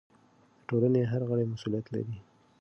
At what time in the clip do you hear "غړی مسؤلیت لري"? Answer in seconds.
1.29-2.17